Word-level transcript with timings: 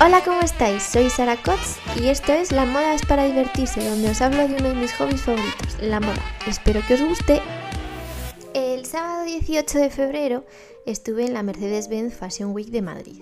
Hola, 0.00 0.22
¿cómo 0.24 0.40
estáis? 0.42 0.84
Soy 0.84 1.10
Sara 1.10 1.36
Kotz 1.42 1.76
y 2.00 2.06
esto 2.06 2.32
es 2.32 2.52
La 2.52 2.64
Moda 2.64 2.94
es 2.94 3.04
para 3.04 3.24
divertirse, 3.24 3.84
donde 3.84 4.10
os 4.10 4.22
hablo 4.22 4.46
de 4.46 4.54
uno 4.54 4.68
de 4.68 4.74
mis 4.76 4.92
hobbies 4.92 5.22
favoritos, 5.22 5.76
la 5.82 5.98
moda. 5.98 6.22
Espero 6.46 6.80
que 6.86 6.94
os 6.94 7.02
guste. 7.02 7.42
El 8.54 8.86
sábado 8.86 9.24
18 9.24 9.76
de 9.76 9.90
febrero 9.90 10.44
estuve 10.86 11.26
en 11.26 11.34
la 11.34 11.42
Mercedes-Benz 11.42 12.14
Fashion 12.14 12.52
Week 12.52 12.68
de 12.68 12.80
Madrid. 12.80 13.20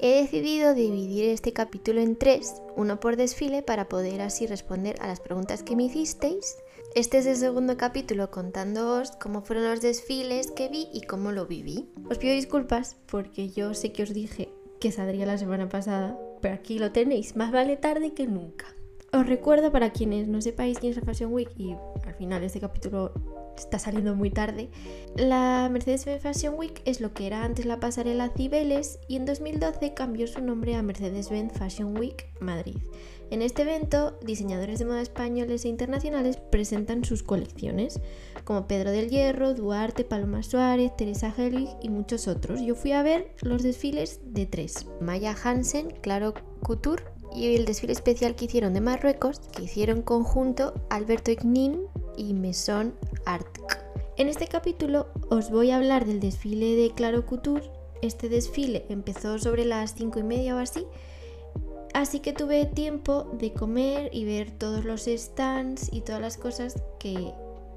He 0.00 0.22
decidido 0.22 0.74
dividir 0.74 1.30
este 1.30 1.52
capítulo 1.52 2.00
en 2.00 2.16
tres, 2.16 2.54
uno 2.76 3.00
por 3.00 3.16
desfile 3.16 3.62
para 3.62 3.88
poder 3.88 4.20
así 4.20 4.46
responder 4.46 4.94
a 5.02 5.08
las 5.08 5.18
preguntas 5.18 5.64
que 5.64 5.74
me 5.74 5.86
hicisteis. 5.86 6.56
Este 6.94 7.18
es 7.18 7.26
el 7.26 7.36
segundo 7.36 7.76
capítulo 7.76 8.30
contándoos 8.30 9.10
cómo 9.20 9.42
fueron 9.42 9.68
los 9.68 9.80
desfiles 9.80 10.52
que 10.52 10.68
vi 10.68 10.88
y 10.92 11.00
cómo 11.00 11.32
lo 11.32 11.46
viví. 11.46 11.88
Os 12.08 12.18
pido 12.18 12.32
disculpas 12.32 12.94
porque 13.06 13.48
yo 13.48 13.74
sé 13.74 13.90
que 13.90 14.04
os 14.04 14.14
dije 14.14 14.52
que 14.80 14.92
saldría 14.92 15.26
la 15.26 15.38
semana 15.38 15.68
pasada, 15.68 16.18
pero 16.40 16.54
aquí 16.54 16.78
lo 16.78 16.92
tenéis, 16.92 17.36
más 17.36 17.52
vale 17.52 17.76
tarde 17.76 18.12
que 18.12 18.26
nunca. 18.26 18.66
Os 19.12 19.26
recuerdo 19.26 19.72
para 19.72 19.90
quienes 19.90 20.28
no 20.28 20.40
sepáis 20.40 20.78
quién 20.78 20.92
es 20.92 20.98
la 20.98 21.04
Fashion 21.04 21.32
Week 21.32 21.50
y 21.56 21.74
al 22.04 22.14
final 22.14 22.42
este 22.42 22.60
capítulo 22.60 23.12
está 23.56 23.78
saliendo 23.78 24.14
muy 24.14 24.30
tarde, 24.30 24.68
la 25.16 25.68
Mercedes-Benz 25.70 26.22
Fashion 26.22 26.54
Week 26.56 26.82
es 26.84 27.00
lo 27.00 27.14
que 27.14 27.26
era 27.26 27.44
antes 27.44 27.64
la 27.64 27.80
pasarela 27.80 28.30
Cibeles 28.36 28.98
y 29.08 29.16
en 29.16 29.24
2012 29.24 29.94
cambió 29.94 30.26
su 30.26 30.42
nombre 30.42 30.74
a 30.74 30.82
Mercedes-Benz 30.82 31.54
Fashion 31.54 31.96
Week 31.96 32.26
Madrid. 32.40 32.76
En 33.30 33.42
este 33.42 33.62
evento, 33.62 34.16
diseñadores 34.22 34.78
de 34.78 34.84
moda 34.84 35.02
españoles 35.02 35.64
e 35.64 35.68
internacionales 35.68 36.36
presentan 36.36 37.04
sus 37.04 37.24
colecciones, 37.24 38.00
como 38.44 38.68
Pedro 38.68 38.92
del 38.92 39.10
Hierro, 39.10 39.52
Duarte, 39.52 40.04
Paloma 40.04 40.44
Suárez, 40.44 40.96
Teresa 40.96 41.34
Helwig 41.36 41.68
y 41.82 41.88
muchos 41.88 42.28
otros. 42.28 42.60
Yo 42.60 42.76
fui 42.76 42.92
a 42.92 43.02
ver 43.02 43.32
los 43.42 43.64
desfiles 43.64 44.20
de 44.24 44.46
tres: 44.46 44.86
Maya 45.00 45.34
Hansen, 45.42 45.90
Claro 46.02 46.34
Couture 46.62 47.02
y 47.34 47.56
el 47.56 47.64
desfile 47.64 47.92
especial 47.92 48.36
que 48.36 48.44
hicieron 48.44 48.74
de 48.74 48.80
Marruecos, 48.80 49.40
que 49.40 49.64
hicieron 49.64 50.02
conjunto 50.02 50.74
Alberto 50.88 51.32
Ignin 51.32 51.80
y 52.16 52.32
Maison 52.32 52.94
Art. 53.24 53.58
En 54.16 54.28
este 54.28 54.46
capítulo 54.46 55.08
os 55.30 55.50
voy 55.50 55.72
a 55.72 55.76
hablar 55.76 56.06
del 56.06 56.20
desfile 56.20 56.76
de 56.76 56.92
Claro 56.94 57.26
Couture. 57.26 57.70
Este 58.02 58.28
desfile 58.28 58.86
empezó 58.88 59.38
sobre 59.40 59.64
las 59.64 59.94
5 59.94 60.20
y 60.20 60.22
media 60.22 60.54
o 60.54 60.58
así 60.58 60.86
Así 61.96 62.20
que 62.20 62.34
tuve 62.34 62.66
tiempo 62.66 63.26
de 63.32 63.54
comer 63.54 64.10
y 64.12 64.26
ver 64.26 64.50
todos 64.50 64.84
los 64.84 65.06
stands 65.06 65.90
y 65.90 66.02
todas 66.02 66.20
las 66.20 66.36
cosas 66.36 66.82
que 66.98 67.32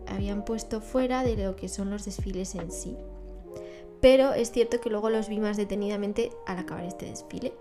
habían 0.07 0.43
puesto 0.43 0.81
fuera 0.81 1.23
de 1.23 1.37
lo 1.37 1.55
que 1.55 1.69
son 1.69 1.89
los 1.89 2.03
desfiles 2.03 2.53
en 2.55 2.69
sí. 2.69 2.97
Pero 4.01 4.33
es 4.33 4.51
cierto 4.51 4.81
que 4.81 4.89
luego 4.89 5.09
los 5.09 5.29
vi 5.29 5.39
más 5.39 5.55
detenidamente 5.55 6.33
al 6.45 6.57
acabar 6.57 6.83
este 6.83 7.05
desfile. 7.05 7.53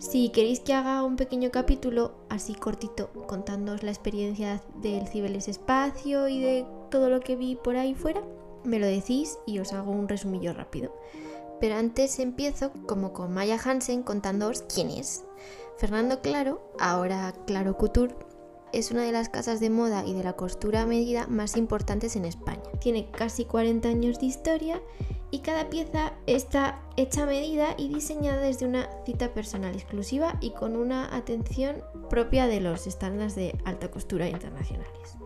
Si 0.00 0.30
queréis 0.30 0.58
que 0.58 0.74
haga 0.74 1.04
un 1.04 1.14
pequeño 1.14 1.52
capítulo 1.52 2.16
así 2.28 2.56
cortito 2.56 3.10
contándoos 3.28 3.84
la 3.84 3.92
experiencia 3.92 4.60
del 4.82 5.06
Cibeles 5.06 5.46
Espacio 5.46 6.26
y 6.26 6.40
de 6.40 6.66
todo 6.90 7.08
lo 7.08 7.20
que 7.20 7.36
vi 7.36 7.54
por 7.54 7.76
ahí 7.76 7.94
fuera, 7.94 8.20
me 8.64 8.80
lo 8.80 8.88
decís 8.88 9.38
y 9.46 9.60
os 9.60 9.72
hago 9.72 9.92
un 9.92 10.08
resumillo 10.08 10.54
rápido. 10.54 10.92
Pero 11.60 11.76
antes 11.76 12.18
empiezo 12.18 12.72
como 12.88 13.12
con 13.12 13.32
Maya 13.32 13.60
Hansen 13.64 14.02
contándoos 14.02 14.62
quién 14.62 14.90
es. 14.90 15.22
Fernando 15.76 16.20
Claro, 16.20 16.62
ahora 16.78 17.34
Claro 17.46 17.76
Couture, 17.76 18.14
es 18.72 18.90
una 18.90 19.02
de 19.02 19.12
las 19.12 19.28
casas 19.28 19.60
de 19.60 19.70
moda 19.70 20.04
y 20.06 20.14
de 20.14 20.24
la 20.24 20.34
costura 20.34 20.82
a 20.82 20.86
medida 20.86 21.26
más 21.26 21.56
importantes 21.56 22.16
en 22.16 22.24
España. 22.24 22.62
Tiene 22.80 23.10
casi 23.10 23.44
40 23.44 23.88
años 23.88 24.18
de 24.18 24.26
historia 24.26 24.80
y 25.30 25.40
cada 25.40 25.70
pieza 25.70 26.14
está 26.26 26.80
hecha 26.96 27.24
a 27.24 27.26
medida 27.26 27.74
y 27.76 27.88
diseñada 27.88 28.40
desde 28.40 28.66
una 28.66 28.88
cita 29.04 29.34
personal 29.34 29.74
exclusiva 29.74 30.36
y 30.40 30.50
con 30.50 30.76
una 30.76 31.14
atención 31.14 31.82
propia 32.08 32.46
de 32.46 32.60
los 32.60 32.86
estándares 32.86 33.34
de 33.34 33.58
alta 33.64 33.90
costura 33.90 34.28
internacionales. 34.28 35.16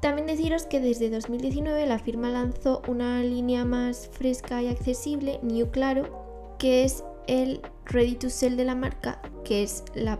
También 0.00 0.26
deciros 0.26 0.64
que 0.64 0.80
desde 0.80 1.08
2019 1.08 1.86
la 1.86 1.98
firma 1.98 2.28
lanzó 2.28 2.82
una 2.88 3.22
línea 3.22 3.64
más 3.64 4.08
fresca 4.08 4.62
y 4.62 4.68
accesible, 4.68 5.38
New 5.42 5.70
Claro, 5.70 6.56
que 6.58 6.84
es 6.84 7.04
el 7.26 7.62
Ready 7.86 8.16
to 8.16 8.30
Sell 8.30 8.56
de 8.56 8.64
la 8.64 8.74
marca, 8.74 9.20
que 9.44 9.62
es 9.62 9.84
la 9.94 10.18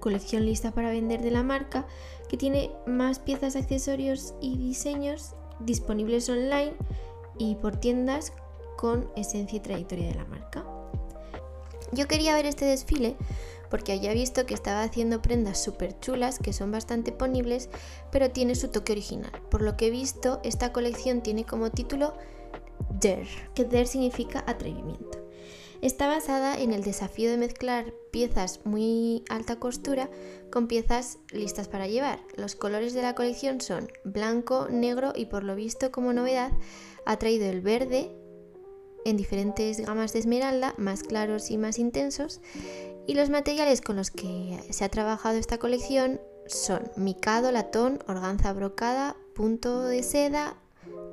colección 0.00 0.44
lista 0.44 0.72
para 0.72 0.90
vender 0.90 1.22
de 1.22 1.30
la 1.30 1.42
marca, 1.42 1.86
que 2.28 2.36
tiene 2.36 2.70
más 2.86 3.18
piezas, 3.18 3.56
accesorios 3.56 4.34
y 4.40 4.58
diseños 4.58 5.34
disponibles 5.60 6.28
online 6.28 6.74
y 7.38 7.54
por 7.56 7.76
tiendas 7.76 8.32
con 8.76 9.08
esencia 9.16 9.56
y 9.56 9.60
trayectoria 9.60 10.08
de 10.08 10.14
la 10.14 10.24
marca. 10.24 10.64
Yo 11.92 12.08
quería 12.08 12.34
ver 12.34 12.46
este 12.46 12.64
desfile 12.64 13.16
porque 13.70 13.92
había 13.92 14.12
visto 14.12 14.46
que 14.46 14.54
estaba 14.54 14.82
haciendo 14.82 15.22
prendas 15.22 15.62
súper 15.62 15.98
chulas 16.00 16.38
que 16.38 16.52
son 16.52 16.70
bastante 16.70 17.12
ponibles, 17.12 17.70
pero 18.10 18.30
tiene 18.30 18.54
su 18.54 18.68
toque 18.68 18.92
original. 18.92 19.32
Por 19.50 19.62
lo 19.62 19.76
que 19.76 19.86
he 19.86 19.90
visto, 19.90 20.40
esta 20.44 20.72
colección 20.72 21.22
tiene 21.22 21.44
como 21.44 21.70
título 21.70 22.14
Dare, 23.00 23.26
que 23.54 23.64
Dare 23.64 23.86
significa 23.86 24.44
atrevimiento. 24.46 25.23
Está 25.84 26.06
basada 26.06 26.58
en 26.58 26.72
el 26.72 26.82
desafío 26.82 27.30
de 27.30 27.36
mezclar 27.36 27.92
piezas 28.10 28.60
muy 28.64 29.22
alta 29.28 29.56
costura 29.56 30.08
con 30.50 30.66
piezas 30.66 31.18
listas 31.30 31.68
para 31.68 31.86
llevar. 31.86 32.20
Los 32.36 32.54
colores 32.54 32.94
de 32.94 33.02
la 33.02 33.14
colección 33.14 33.60
son 33.60 33.92
blanco, 34.02 34.68
negro 34.70 35.12
y 35.14 35.26
por 35.26 35.44
lo 35.44 35.54
visto 35.54 35.92
como 35.92 36.14
novedad 36.14 36.52
ha 37.04 37.18
traído 37.18 37.44
el 37.44 37.60
verde 37.60 38.10
en 39.04 39.18
diferentes 39.18 39.78
gamas 39.78 40.14
de 40.14 40.20
esmeralda, 40.20 40.72
más 40.78 41.02
claros 41.02 41.50
y 41.50 41.58
más 41.58 41.78
intensos. 41.78 42.40
Y 43.06 43.12
los 43.12 43.28
materiales 43.28 43.82
con 43.82 43.96
los 43.96 44.10
que 44.10 44.58
se 44.70 44.86
ha 44.86 44.88
trabajado 44.88 45.36
esta 45.36 45.58
colección 45.58 46.18
son 46.46 46.90
micado, 46.96 47.52
latón, 47.52 47.98
organza 48.08 48.54
brocada, 48.54 49.18
punto 49.34 49.82
de 49.82 50.02
seda, 50.02 50.56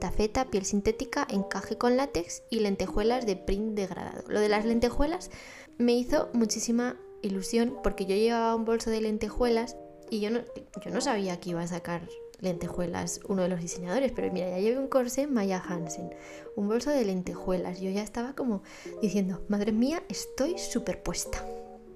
tafeta, 0.02 0.50
piel 0.50 0.66
sintética, 0.66 1.26
encaje 1.30 1.78
con 1.78 1.96
látex 1.96 2.44
y 2.50 2.60
lentejuelas 2.60 3.26
de 3.26 3.38
print 3.38 3.76
degradado. 3.76 4.24
Lo 4.28 4.42
de 4.42 4.50
las 4.50 4.66
lentejuelas 4.66 5.32
me 5.78 5.94
hizo 5.94 6.30
muchísima 6.34 6.98
ilusión 7.22 7.78
porque 7.84 8.06
yo 8.06 8.16
llevaba 8.16 8.56
un 8.56 8.66
bolso 8.66 8.90
de 8.90 9.00
lentejuelas 9.00 9.78
y 10.10 10.20
yo 10.20 10.32
no, 10.32 10.42
yo 10.84 10.92
no 10.92 11.00
sabía 11.00 11.40
que 11.40 11.52
iba 11.52 11.62
a 11.62 11.68
sacar 11.68 12.10
lentejuelas 12.40 13.20
uno 13.30 13.44
de 13.44 13.50
los 13.50 13.62
diseñadores, 13.62 14.12
pero 14.12 14.34
mira, 14.34 14.50
ya 14.50 14.58
llevé 14.58 14.80
un 14.80 14.88
corsé 14.88 15.28
Maya 15.28 15.64
Hansen, 15.66 16.10
un 16.56 16.68
bolso 16.68 16.90
de 16.90 17.06
lentejuelas. 17.06 17.80
Yo 17.80 17.92
ya 17.92 18.02
estaba 18.02 18.34
como 18.34 18.64
diciendo, 19.02 19.46
madre 19.48 19.72
mía, 19.72 20.04
estoy 20.10 20.58
superpuesta. 20.58 21.46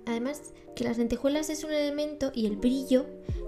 Además, 0.05 0.53
que 0.75 0.83
las 0.83 0.99
lentejuelas 0.99 1.49
es 1.49 1.63
un 1.63 1.72
elemento 1.72 2.31
y 2.35 2.45
el 2.45 2.57
brillo 2.57 3.07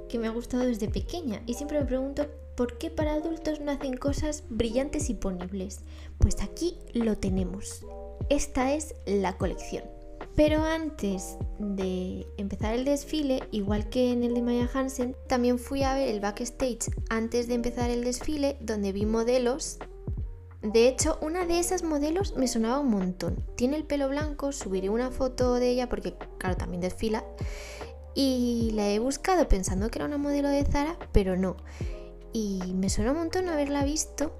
que 0.09 0.17
me 0.17 0.27
ha 0.27 0.31
gustado 0.31 0.65
desde 0.65 0.89
pequeña 0.89 1.43
y 1.45 1.53
siempre 1.53 1.79
me 1.79 1.85
pregunto 1.85 2.27
¿Por 2.57 2.79
qué 2.79 2.89
para 2.89 3.13
adultos 3.13 3.59
no 3.59 3.71
hacen 3.71 3.97
cosas 3.97 4.43
brillantes 4.49 5.11
y 5.11 5.13
ponibles? 5.13 5.81
Pues 6.17 6.41
aquí 6.41 6.75
lo 6.91 7.15
tenemos. 7.15 7.85
Esta 8.31 8.73
es 8.73 8.95
la 9.05 9.37
colección. 9.37 9.83
Pero 10.35 10.63
antes 10.63 11.37
de 11.59 12.25
empezar 12.37 12.73
el 12.73 12.83
desfile, 12.83 13.43
igual 13.51 13.89
que 13.89 14.11
en 14.11 14.23
el 14.23 14.33
de 14.33 14.41
Maya 14.41 14.67
Hansen, 14.73 15.15
también 15.27 15.59
fui 15.59 15.83
a 15.83 15.93
ver 15.93 16.07
el 16.07 16.19
backstage 16.19 16.89
antes 17.11 17.47
de 17.47 17.53
empezar 17.53 17.91
el 17.91 18.03
desfile, 18.03 18.57
donde 18.59 18.91
vi 18.91 19.05
modelos. 19.05 19.77
De 20.63 20.87
hecho, 20.87 21.19
una 21.21 21.45
de 21.45 21.59
esas 21.59 21.83
modelos 21.83 22.35
me 22.37 22.47
sonaba 22.47 22.79
un 22.79 22.89
montón. 22.89 23.45
Tiene 23.55 23.77
el 23.77 23.83
pelo 23.83 24.09
blanco, 24.09 24.51
subiré 24.51 24.89
una 24.89 25.11
foto 25.11 25.53
de 25.53 25.69
ella 25.69 25.89
porque, 25.89 26.15
claro, 26.39 26.57
también 26.57 26.81
desfila. 26.81 27.23
Y 28.15 28.71
la 28.73 28.89
he 28.89 28.97
buscado 28.97 29.47
pensando 29.47 29.91
que 29.91 29.99
era 29.99 30.07
una 30.07 30.17
modelo 30.17 30.49
de 30.49 30.65
Zara, 30.65 30.97
pero 31.11 31.37
no 31.37 31.57
y 32.37 32.73
me 32.73 32.89
suena 32.89 33.13
un 33.13 33.17
montón 33.17 33.49
haberla 33.49 33.83
visto 33.83 34.31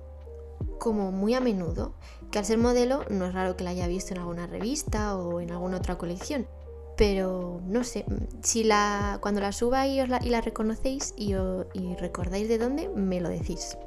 como 0.78 1.12
muy 1.12 1.34
a 1.34 1.40
menudo, 1.40 1.96
que 2.30 2.38
al 2.38 2.46
ser 2.46 2.60
modelo 2.60 3.04
no 3.10 3.26
es 3.26 3.34
raro 3.34 3.58
que 3.58 3.64
la 3.64 3.72
haya 3.72 3.88
visto 3.88 4.14
en 4.14 4.20
alguna 4.20 4.46
revista 4.46 5.18
o 5.18 5.42
en 5.42 5.52
alguna 5.52 5.78
otra 5.78 5.98
colección. 5.98 6.48
Pero 6.96 7.60
no 7.66 7.84
sé, 7.84 8.06
si 8.44 8.64
la, 8.64 9.18
cuando 9.22 9.42
la 9.42 9.52
suba 9.52 9.88
y, 9.88 10.06
la, 10.06 10.20
y 10.24 10.30
la 10.30 10.42
reconocéis 10.42 11.14
y, 11.18 11.34
y 11.34 11.96
recordáis 12.00 12.48
de 12.48 12.60
dónde, 12.60 12.90
me 12.90 13.20
lo 13.20 13.30
decís. 13.30 13.78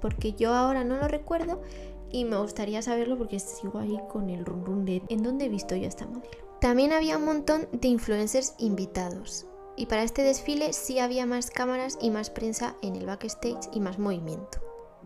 Porque 0.00 0.34
yo 0.34 0.54
ahora 0.54 0.84
no 0.84 0.96
lo 0.96 1.08
recuerdo 1.08 1.60
y 2.10 2.24
me 2.24 2.38
gustaría 2.38 2.82
saberlo 2.82 3.18
porque 3.18 3.40
sigo 3.40 3.80
ahí 3.80 3.98
con 4.08 4.30
el 4.30 4.44
run 4.44 4.64
run 4.64 4.84
de 4.84 5.02
en 5.08 5.22
dónde 5.22 5.46
he 5.46 5.48
visto 5.48 5.74
yo 5.74 5.88
esta 5.88 6.06
modelo. 6.06 6.30
También 6.60 6.92
había 6.92 7.16
un 7.16 7.24
montón 7.24 7.68
de 7.72 7.88
influencers 7.88 8.54
invitados 8.58 9.46
y 9.78 9.86
para 9.86 10.02
este 10.02 10.22
desfile 10.22 10.72
sí 10.72 10.98
había 10.98 11.24
más 11.24 11.50
cámaras 11.50 11.98
y 12.00 12.10
más 12.10 12.30
prensa 12.30 12.74
en 12.82 12.96
el 12.96 13.06
backstage 13.06 13.68
y 13.72 13.80
más 13.80 13.98
movimiento. 13.98 14.58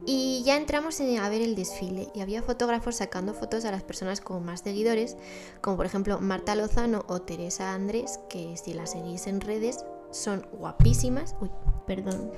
Y 0.05 0.43
ya 0.45 0.57
entramos 0.57 1.01
a 1.01 1.29
ver 1.29 1.43
el 1.43 1.55
desfile 1.55 2.09
y 2.15 2.23
había 2.23 2.43
fotógrafos 2.43 2.97
sacando 2.97 3.35
fotos 3.35 3.65
a 3.65 3.71
las 3.71 3.85
personas 3.85 4.21
con 4.21 4.45
más 4.45 4.61
seguidores, 4.61 5.17
como 5.61 5.77
por 5.77 5.87
ejemplo 5.87 6.19
Marta 6.21 6.57
Lozano 6.57 7.05
o 7.07 7.23
Teresa 7.23 7.73
Andrés, 7.73 8.19
que 8.29 8.57
si 8.57 8.73
las 8.75 8.93
seguís 8.93 9.27
en 9.29 9.41
redes 9.41 9.85
son 10.11 10.47
guapísimas. 10.53 11.37
Uy, 11.41 11.51
perdón. 11.87 12.33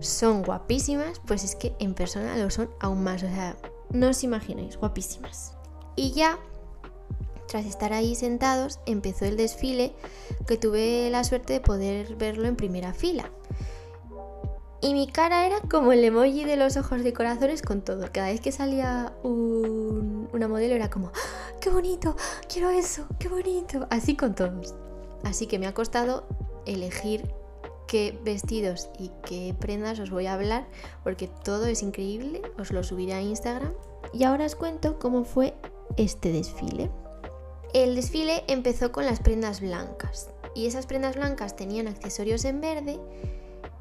Son 0.00 0.42
guapísimas, 0.42 1.20
pues 1.26 1.44
es 1.44 1.54
que 1.54 1.76
en 1.78 1.94
persona 1.94 2.36
lo 2.36 2.50
son 2.50 2.70
aún 2.80 3.04
más. 3.04 3.22
O 3.22 3.28
sea, 3.28 3.56
no 3.90 4.08
os 4.08 4.24
imagináis, 4.24 4.76
guapísimas. 4.76 5.54
Y 5.94 6.12
ya 6.12 6.38
tras 7.50 7.66
estar 7.66 7.92
ahí 7.92 8.14
sentados, 8.14 8.78
empezó 8.86 9.24
el 9.24 9.36
desfile 9.36 9.92
que 10.46 10.56
tuve 10.56 11.10
la 11.10 11.24
suerte 11.24 11.54
de 11.54 11.60
poder 11.60 12.14
verlo 12.14 12.46
en 12.46 12.54
primera 12.54 12.94
fila. 12.94 13.28
Y 14.80 14.94
mi 14.94 15.08
cara 15.08 15.46
era 15.46 15.60
como 15.60 15.90
el 15.90 16.04
emoji 16.04 16.44
de 16.44 16.56
los 16.56 16.76
ojos 16.76 17.02
de 17.02 17.12
corazones 17.12 17.60
con 17.60 17.82
todo. 17.82 18.06
Cada 18.12 18.28
vez 18.28 18.40
que 18.40 18.52
salía 18.52 19.12
una 19.24 20.46
modelo 20.46 20.76
era 20.76 20.90
como, 20.90 21.08
¡Ah, 21.08 21.52
¡qué 21.60 21.70
bonito! 21.70 22.16
¡Quiero 22.48 22.70
eso! 22.70 23.06
¡Qué 23.18 23.28
bonito! 23.28 23.88
Así 23.90 24.16
con 24.16 24.36
todos. 24.36 24.76
Así 25.24 25.48
que 25.48 25.58
me 25.58 25.66
ha 25.66 25.74
costado 25.74 26.28
elegir 26.66 27.34
qué 27.88 28.16
vestidos 28.22 28.88
y 28.96 29.10
qué 29.24 29.56
prendas 29.58 29.98
os 29.98 30.10
voy 30.10 30.26
a 30.26 30.34
hablar 30.34 30.68
porque 31.02 31.26
todo 31.26 31.66
es 31.66 31.82
increíble. 31.82 32.42
Os 32.60 32.70
lo 32.70 32.84
subiré 32.84 33.14
a 33.14 33.20
Instagram. 33.20 33.72
Y 34.14 34.22
ahora 34.22 34.46
os 34.46 34.54
cuento 34.54 35.00
cómo 35.00 35.24
fue 35.24 35.52
este 35.96 36.30
desfile. 36.30 36.90
El 37.72 37.94
desfile 37.94 38.44
empezó 38.48 38.92
con 38.92 39.06
las 39.06 39.20
prendas 39.20 39.60
blancas. 39.60 40.30
Y 40.54 40.66
esas 40.66 40.86
prendas 40.86 41.16
blancas 41.16 41.54
tenían 41.56 41.86
accesorios 41.86 42.44
en 42.44 42.60
verde 42.60 42.98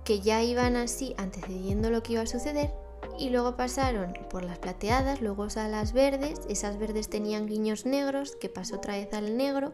que 0.03 0.21
ya 0.21 0.43
iban 0.43 0.75
así 0.75 1.15
antecediendo 1.17 1.89
lo 1.89 2.03
que 2.03 2.13
iba 2.13 2.21
a 2.21 2.27
suceder 2.27 2.71
y 3.19 3.29
luego 3.29 3.55
pasaron 3.55 4.13
por 4.29 4.43
las 4.43 4.59
plateadas, 4.59 5.21
luego 5.21 5.47
a 5.55 5.67
las 5.67 5.93
verdes, 5.93 6.39
esas 6.47 6.79
verdes 6.79 7.09
tenían 7.09 7.47
guiños 7.47 7.85
negros, 7.85 8.35
que 8.35 8.49
pasó 8.49 8.77
otra 8.77 8.95
vez 8.95 9.13
al 9.13 9.35
negro, 9.35 9.73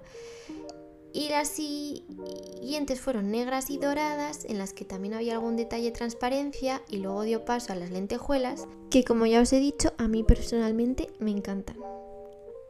y 1.13 1.29
las 1.29 1.47
siguientes 1.47 2.99
fueron 2.99 3.31
negras 3.31 3.69
y 3.69 3.77
doradas, 3.77 4.45
en 4.45 4.57
las 4.57 4.73
que 4.73 4.83
también 4.83 5.13
había 5.13 5.35
algún 5.35 5.55
detalle 5.55 5.85
de 5.85 5.91
transparencia, 5.91 6.81
y 6.89 6.97
luego 6.97 7.21
dio 7.21 7.45
paso 7.45 7.71
a 7.71 7.75
las 7.75 7.91
lentejuelas, 7.91 8.67
que 8.89 9.03
como 9.03 9.25
ya 9.25 9.41
os 9.41 9.53
he 9.53 9.59
dicho, 9.59 9.93
a 9.97 10.07
mí 10.07 10.23
personalmente 10.23 11.07
me 11.19 11.31
encantan. 11.31 11.77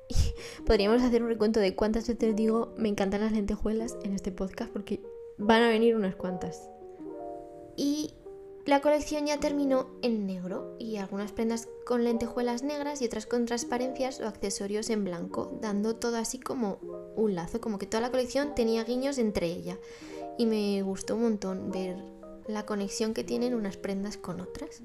podríamos 0.66 1.02
hacer 1.02 1.24
un 1.24 1.30
recuento 1.30 1.60
de 1.60 1.76
cuántas 1.76 2.08
veces 2.08 2.36
digo 2.36 2.74
me 2.78 2.90
encantan 2.90 3.22
las 3.22 3.32
lentejuelas 3.32 3.98
en 4.04 4.14
este 4.14 4.32
podcast, 4.32 4.72
porque 4.72 5.02
van 5.38 5.64
a 5.64 5.70
venir 5.70 5.96
unas 5.96 6.16
cuantas 6.16 6.70
y 7.76 8.14
la 8.66 8.82
colección 8.82 9.28
ya 9.28 9.40
terminó 9.40 9.88
en 10.02 10.26
negro 10.26 10.76
y 10.80 10.98
algunas 10.98 11.32
prendas 11.32 11.68
con 11.86 12.04
lentejuelas 12.04 12.64
negras 12.64 13.02
y 13.02 13.06
otras 13.06 13.26
con 13.26 13.46
transparencias 13.46 14.20
o 14.22 14.28
accesorios 14.28 14.90
en 14.90 15.04
blanco, 15.04 15.58
dando 15.62 15.98
todo 15.98 16.18
así 16.18 16.40
como 16.40 16.80
un 17.16 17.36
lazo, 17.36 17.62
como 17.62 17.78
que 17.78 17.86
toda 17.86 18.02
la 18.02 18.12
colección 18.12 18.56
tenía 18.56 18.84
guiños 18.84 19.18
entre 19.20 19.48
ella. 19.48 19.78
Y 20.38 20.48
me 20.48 20.82
gustó 20.82 21.16
un 21.16 21.24
montón 21.24 21.72
ver 21.72 21.96
la 22.48 22.66
conexión 22.66 23.14
que 23.14 23.24
tienen 23.24 23.54
unas 23.54 23.78
prendas 23.78 24.18
con 24.18 24.42
otras. 24.42 24.82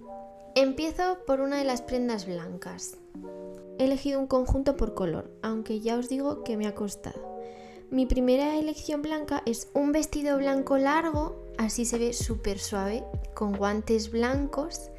Empiezo 0.55 1.19
por 1.27 1.41
una 1.41 1.57
de 1.57 1.65
las 1.65 1.81
prendas 1.81 2.27
blancas. 2.27 2.99
He 3.81 3.85
elegido 3.85 4.21
un 4.21 4.27
conjunto 4.27 4.77
por 4.77 4.95
color, 4.95 5.33
aunque 5.43 5.81
ya 5.81 5.97
os 5.97 6.09
digo 6.09 6.45
que 6.45 6.57
me 6.57 6.67
ha 6.67 6.75
costado. 6.75 7.41
Mi 7.91 8.07
primera 8.07 8.57
elección 8.57 9.03
blanca 9.03 9.43
es 9.47 9.69
un 9.75 9.91
vestido 9.91 10.37
blanco 10.37 10.79
largo 10.79 11.51
Así 11.61 11.85
se 11.85 11.99
ve 11.99 12.15
súper 12.15 12.59
suave, 12.59 13.05
con 13.35 13.53
guantes 13.55 14.11
blancos 14.11 14.91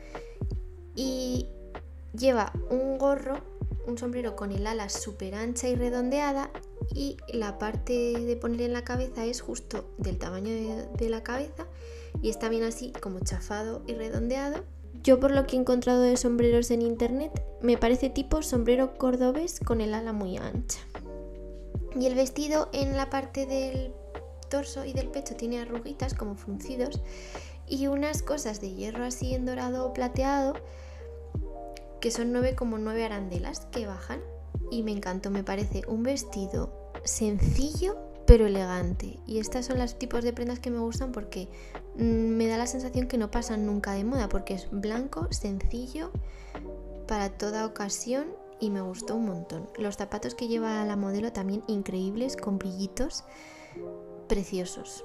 y 0.96 1.48
lleva 2.14 2.54
un 2.70 3.00
gorro, 3.00 3.40
un 3.88 3.98
sombrero 3.98 4.36
con 4.36 4.52
el 4.52 4.68
ala 4.68 4.88
súper 4.88 5.34
ancha 5.34 5.70
y 5.70 5.76
redondeada 5.76 6.52
y 6.94 7.18
la 7.34 7.58
parte 7.58 7.94
de 8.14 8.36
poner 8.36 8.62
en 8.62 8.74
la 8.74 8.84
cabeza 8.84 9.26
es 9.26 9.42
justo 9.42 9.90
del 9.98 10.20
tamaño 10.20 10.52
de, 10.96 11.10
la 11.10 11.24
cabeza 11.24 11.66
y 12.22 12.30
está 12.30 12.48
bien 12.48 12.62
así 12.62 12.94
como 13.02 13.22
chafado 13.22 13.82
y 13.88 13.96
redondeado. 13.96 14.64
Yo 15.04 15.20
por 15.20 15.32
lo 15.32 15.48
que 15.48 15.56
he 15.56 15.60
encontrado 15.60 16.02
de 16.02 16.16
sombreros 16.16 16.70
en 16.70 16.82
internet 16.82 17.32
me 17.62 17.78
parece 17.78 18.10
tipo 18.10 18.42
sombrero 18.42 18.98
cordobés 18.98 19.60
con 19.60 19.82
el 19.82 19.94
ala 19.94 20.14
muy 20.14 20.38
ancha. 20.38 20.80
Y 22.00 22.06
el 22.06 22.16
vestido 22.16 22.70
en 22.72 22.96
la 22.96 23.10
parte 23.10 23.46
del 23.46 23.94
torso 24.50 24.86
y 24.86 24.94
del 24.94 25.08
pecho 25.08 25.36
tiene 25.36 25.60
arruguitas 25.60 26.14
como 26.14 26.36
fruncidos 26.36 27.02
y 27.68 27.88
unas 27.88 28.22
cosas 28.22 28.62
de 28.62 28.74
hierro 28.74 29.06
así 29.06 29.34
en 29.34 29.46
dorado 29.46 29.88
o 29.88 29.94
plateado 29.94 30.54
que 32.00 32.12
son 32.12 32.32
nueve 32.32 32.56
como 32.56 32.78
nueve 32.78 33.06
arandelas 33.06 33.62
que 33.72 33.88
bajan 33.88 34.22
y 34.70 34.84
me 34.84 34.92
encantó, 34.92 35.32
me 35.32 35.44
parece 35.44 35.84
un 35.88 36.04
vestido 36.04 36.92
sencillo 37.04 38.11
pero 38.26 38.46
elegante 38.46 39.20
y 39.26 39.40
estas 39.40 39.66
son 39.66 39.80
los 39.80 39.98
tipos 39.98 40.24
de 40.24 40.34
prendas 40.34 40.60
que 40.60 40.70
me 40.70 40.80
gustan 40.80 41.12
porque 41.12 41.50
mm, 41.98 42.04
me 42.04 42.48
da 42.48 42.58
la 42.58 42.68
sensación 42.68 43.08
que 43.08 43.18
no 43.18 43.32
pasan 43.32 43.66
nunca 43.66 43.94
de 43.94 44.04
moda 44.04 44.30
porque 44.30 44.54
es 44.54 44.70
blanco, 44.72 45.28
sencillo 45.32 46.12
para 47.08 47.30
toda 47.30 47.66
ocasión 47.66 48.28
y 48.62 48.70
me 48.70 48.80
gustó 48.80 49.16
un 49.16 49.26
montón. 49.26 49.68
Los 49.78 49.98
zapatos 49.98 50.36
que 50.36 50.48
lleva 50.48 50.86
la 50.86 50.96
modelo 50.96 51.34
también 51.34 51.64
increíbles 51.68 52.38
con 52.38 52.58
brillitos 52.58 53.26
preciosos. 54.30 55.04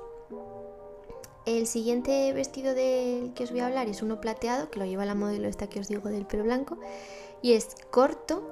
El 1.46 1.66
siguiente 1.66 2.32
vestido 2.32 2.74
del 2.74 3.32
que 3.34 3.44
os 3.44 3.50
voy 3.50 3.60
a 3.60 3.66
hablar 3.66 3.88
es 3.88 4.02
uno 4.02 4.20
plateado, 4.20 4.70
que 4.70 4.78
lo 4.78 4.84
lleva 4.84 5.06
la 5.06 5.14
modelo 5.14 5.48
esta 5.48 5.68
que 5.68 5.80
os 5.80 5.88
digo 5.88 6.10
del 6.10 6.26
pelo 6.26 6.44
blanco, 6.44 6.76
y 7.40 7.52
es 7.52 7.76
corto, 7.90 8.48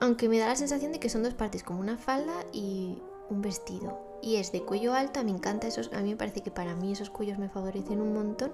aunque 0.00 0.28
me 0.28 0.38
da 0.38 0.46
la 0.46 0.56
sensación 0.56 0.92
de 0.92 1.00
que 1.00 1.08
son 1.08 1.22
dos 1.22 1.34
partes, 1.34 1.62
como 1.62 1.80
una 1.80 1.98
falda 1.98 2.46
y 2.52 3.02
un 3.30 3.42
vestido. 3.42 3.98
Y 4.22 4.36
es 4.36 4.52
de 4.52 4.62
cuello 4.62 4.94
alto, 4.94 5.22
me 5.22 5.30
encanta 5.30 5.66
esos, 5.66 5.92
a 5.92 6.00
mí 6.00 6.10
me 6.10 6.16
parece 6.16 6.42
que 6.42 6.50
para 6.50 6.74
mí 6.74 6.92
esos 6.92 7.10
cuellos 7.10 7.38
me 7.38 7.48
favorecen 7.48 8.00
un 8.00 8.14
montón. 8.14 8.52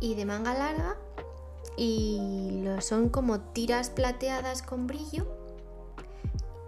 Y 0.00 0.14
de 0.14 0.24
manga 0.24 0.54
larga, 0.54 0.96
y 1.76 2.64
son 2.80 3.08
como 3.08 3.40
tiras 3.40 3.90
plateadas 3.90 4.62
con 4.62 4.86
brillo 4.86 5.26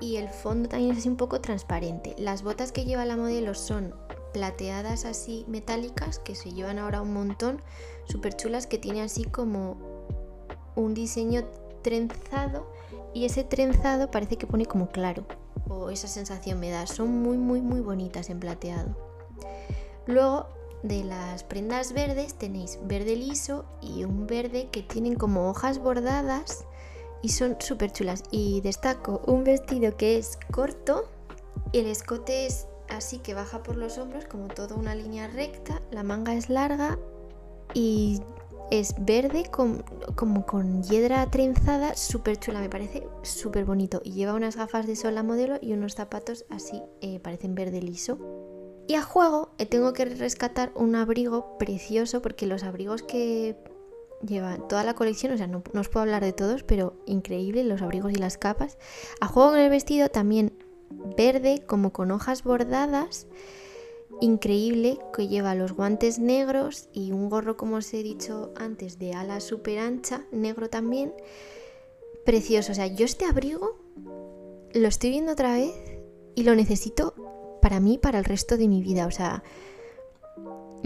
y 0.01 0.17
el 0.17 0.29
fondo 0.29 0.69
también 0.69 0.93
es 0.93 0.99
así 0.99 1.09
un 1.09 1.17
poco 1.17 1.41
transparente. 1.41 2.15
Las 2.19 2.43
botas 2.43 2.73
que 2.73 2.85
lleva 2.85 3.05
la 3.05 3.17
modelo 3.17 3.55
son 3.55 3.95
plateadas 4.33 5.05
así 5.05 5.45
metálicas 5.49 6.19
que 6.19 6.35
se 6.35 6.53
llevan 6.53 6.79
ahora 6.79 7.01
un 7.01 7.15
montón, 7.15 7.63
súper 8.05 8.37
chulas 8.37 8.67
que 8.67 8.79
tiene 8.79 9.03
así 9.03 9.25
como 9.25 9.77
un 10.75 10.93
diseño 10.93 11.45
trenzado 11.83 12.71
y 13.15 13.25
ese 13.25 13.45
trenzado 13.45 14.11
parece 14.11 14.37
que 14.37 14.47
pone 14.47 14.67
como 14.67 14.91
claro 14.91 15.25
o 15.69 15.91
esa 15.91 16.09
sensación 16.09 16.61
me 16.61 16.71
da. 16.71 16.87
Son 16.87 17.23
muy 17.23 17.39
muy 17.39 17.61
muy 17.61 17.81
bonitas 17.81 18.31
en 18.31 18.41
plateado. 18.41 18.97
Luego 20.07 20.47
de 20.83 21.05
las 21.05 21.43
prendas 21.43 21.93
verdes 21.93 22.35
tenéis 22.35 22.79
verde 22.85 23.17
liso 23.17 23.65
y 23.81 24.05
un 24.05 24.27
verde 24.27 24.69
que 24.71 24.83
tienen 24.83 25.17
como 25.17 25.51
hojas 25.51 25.79
bordadas 25.79 26.65
y 27.23 27.31
son 27.31 27.57
súper 27.61 27.93
chulas. 27.93 28.23
Y 28.31 28.61
destaco 28.61 29.23
un 29.27 29.45
vestido 29.45 29.97
que 29.97 30.19
es 30.19 30.39
corto, 30.53 31.09
el 31.73 31.87
escote 31.87 32.47
es 32.47 32.69
así 32.89 33.19
que 33.19 33.35
baja 33.35 33.63
por 33.63 33.77
los 33.77 33.99
hombros 33.99 34.27
como 34.27 34.49
toda 34.49 34.77
una 34.77 34.95
línea 34.95 35.27
recta, 35.27 35.83
la 35.91 36.03
manga 36.03 36.35
es 36.35 36.49
larga 36.49 36.99
y 37.75 38.21
es 38.71 38.95
verde 38.99 39.45
como 39.51 40.47
con 40.47 40.83
hiedra 40.83 41.31
trenzada, 41.31 41.95
súper 41.95 42.39
chula, 42.39 42.61
me 42.61 42.69
parece 42.69 43.07
súper 43.23 43.65
bonito. 43.65 44.01
Y 44.05 44.13
lleva 44.13 44.35
unas 44.35 44.57
gafas 44.57 44.87
de 44.87 44.97
sol 44.97 45.15
la 45.15 45.23
modelo 45.23 45.59
y 45.61 45.73
unos 45.73 45.95
zapatos 45.95 46.45
así, 46.51 46.83
eh, 47.01 47.21
parecen 47.21 47.55
verde 47.55 47.81
liso. 47.83 48.19
Y 48.89 48.95
a 48.95 49.03
juego 49.03 49.51
eh, 49.59 49.67
tengo 49.67 49.93
que 49.93 50.05
rescatar 50.05 50.73
un 50.75 50.95
abrigo 50.95 51.59
precioso 51.59 52.23
porque 52.23 52.47
los 52.47 52.63
abrigos 52.63 53.03
que 53.03 53.57
lleva 54.25 54.57
toda 54.69 54.85
la 54.85 54.95
colección, 54.95 55.33
o 55.33 55.37
sea, 55.37 55.47
no, 55.47 55.63
os 55.75 55.89
puedo 55.89 56.03
hablar 56.03 56.23
de 56.23 56.33
todos, 56.33 56.63
pero 56.63 56.95
increíble 57.07 57.65
los 57.65 57.83
abrigos 57.83 58.13
y 58.13 58.17
las 58.17 58.39
capas. 58.39 58.79
A 59.21 59.27
juego 59.27 59.51
con 59.51 59.59
el 59.59 59.71
vestido 59.71 60.09
también 60.09 60.53
verde, 61.17 61.63
como 61.67 61.93
con 61.93 62.11
hojas 62.11 62.43
bordadas, 62.43 63.27
increíble, 64.21 64.99
que 65.15 65.29
lleva 65.29 65.55
los 65.55 65.73
guantes 65.73 66.19
negros 66.19 66.89
y 66.93 67.13
un 67.13 67.29
gorro, 67.29 67.57
como 67.57 67.77
os 67.77 67.93
he 67.95 68.03
dicho 68.03 68.53
antes, 68.57 68.99
de 68.99 69.15
ala 69.15 69.41
súper 69.41 69.79
ancha, 69.79 70.25
negro 70.31 70.69
también. 70.69 71.13
Precioso, 72.25 72.73
o 72.73 72.75
sea, 72.75 72.87
yo 72.87 73.05
este 73.05 73.25
abrigo 73.25 73.79
lo 74.73 74.89
estoy 74.89 75.11
viendo 75.11 75.33
otra 75.33 75.53
vez 75.55 75.75
y 76.35 76.43
lo 76.43 76.55
necesito 76.55 77.15
para 77.63 77.81
mí, 77.81 77.99
para 77.99 78.19
el 78.19 78.25
resto 78.25 78.57
de 78.57 78.69
mi 78.69 78.83
vida, 78.83 79.07
o 79.07 79.11
sea 79.11 79.43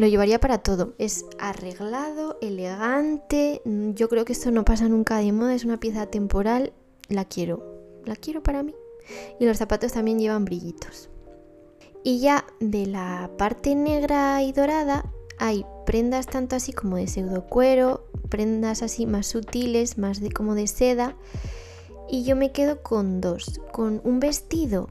lo 0.01 0.07
llevaría 0.07 0.41
para 0.41 0.59
todo. 0.59 0.95
Es 0.99 1.27
arreglado, 1.39 2.39
elegante. 2.41 3.61
Yo 3.65 4.09
creo 4.09 4.25
que 4.25 4.33
esto 4.33 4.51
no 4.51 4.65
pasa 4.65 4.89
nunca 4.89 5.19
de 5.19 5.31
moda, 5.33 5.55
es 5.55 5.65
una 5.65 5.79
pieza 5.79 6.07
temporal. 6.07 6.73
La 7.09 7.27
quiero, 7.27 8.01
la 8.07 8.17
quiero 8.17 8.43
para 8.43 8.63
mí. 8.63 8.75
Y 9.39 9.45
los 9.45 9.59
zapatos 9.59 9.93
también 9.93 10.19
llevan 10.19 10.45
brillitos. 10.47 11.10
Y 12.03 12.21
ya 12.21 12.47
de 12.61 12.87
la 12.87 13.31
parte 13.37 13.75
negra 13.75 14.43
y 14.43 14.53
dorada 14.53 15.11
hay 15.39 15.65
prendas 15.87 16.27
tanto 16.27 16.57
así 16.57 16.73
como 16.73 16.97
de 16.97 17.07
pseudo 17.07 17.47
cuero, 17.47 18.07
prendas 18.29 18.83
así 18.83 19.07
más 19.07 19.27
sutiles, 19.27 19.99
más 19.99 20.21
de 20.21 20.31
como 20.31 20.55
de 20.55 20.67
seda. 20.67 21.17
Y 22.09 22.25
yo 22.25 22.37
me 22.37 22.53
quedo 22.53 22.83
con 22.83 23.21
dos, 23.21 23.61
con 23.73 24.01
un 24.05 24.21
vestido 24.21 24.89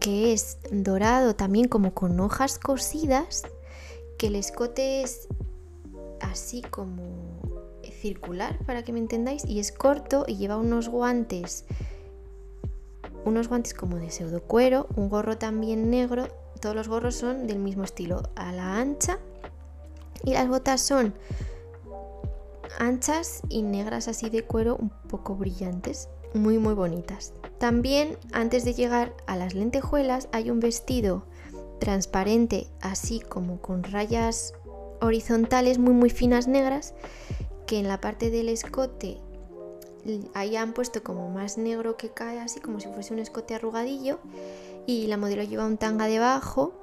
que 0.00 0.32
es 0.32 0.58
dorado 0.70 1.34
también 1.34 1.68
como 1.68 1.94
con 1.94 2.20
hojas 2.20 2.58
cosidas 2.58 3.44
que 4.18 4.28
el 4.28 4.36
escote 4.36 5.02
es 5.02 5.28
así 6.20 6.62
como 6.62 7.40
circular, 8.00 8.58
para 8.66 8.82
que 8.82 8.92
me 8.92 8.98
entendáis, 8.98 9.44
y 9.44 9.58
es 9.58 9.72
corto 9.72 10.24
y 10.26 10.36
lleva 10.36 10.56
unos 10.56 10.88
guantes 10.88 11.64
unos 13.26 13.48
guantes 13.48 13.74
como 13.74 13.96
de 13.96 14.10
pseudo 14.10 14.42
cuero, 14.42 14.86
un 14.96 15.08
gorro 15.08 15.36
también 15.36 15.90
negro, 15.90 16.28
todos 16.60 16.74
los 16.74 16.88
gorros 16.88 17.16
son 17.16 17.46
del 17.46 17.58
mismo 17.58 17.84
estilo, 17.84 18.22
a 18.36 18.52
la 18.52 18.78
ancha, 18.78 19.18
y 20.24 20.32
las 20.32 20.48
botas 20.48 20.80
son 20.80 21.14
anchas 22.78 23.42
y 23.48 23.62
negras 23.62 24.08
así 24.08 24.30
de 24.30 24.44
cuero 24.44 24.76
un 24.76 24.90
poco 25.08 25.34
brillantes, 25.34 26.08
muy 26.34 26.58
muy 26.58 26.74
bonitas. 26.74 27.32
También 27.58 28.16
antes 28.32 28.64
de 28.64 28.74
llegar 28.74 29.14
a 29.26 29.36
las 29.36 29.54
lentejuelas 29.54 30.28
hay 30.32 30.50
un 30.50 30.60
vestido 30.60 31.24
transparente 31.80 32.68
así 32.80 33.20
como 33.20 33.60
con 33.60 33.82
rayas 33.82 34.54
horizontales 35.00 35.78
muy 35.78 35.92
muy 35.92 36.10
finas 36.10 36.48
negras 36.48 36.94
que 37.66 37.78
en 37.78 37.88
la 37.88 38.00
parte 38.00 38.30
del 38.30 38.48
escote 38.48 39.18
ahí 40.34 40.56
han 40.56 40.72
puesto 40.72 41.02
como 41.02 41.30
más 41.30 41.58
negro 41.58 41.96
que 41.96 42.10
cae 42.10 42.38
así 42.38 42.60
como 42.60 42.80
si 42.80 42.88
fuese 42.88 43.12
un 43.12 43.18
escote 43.18 43.54
arrugadillo 43.54 44.18
y 44.86 45.06
la 45.06 45.16
modelo 45.16 45.42
lleva 45.42 45.66
un 45.66 45.78
tanga 45.78 46.06
debajo 46.06 46.74